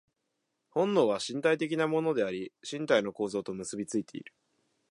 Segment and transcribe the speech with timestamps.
[0.71, 4.33] 本能は身体的なものであり、身体の構造と結び付いている。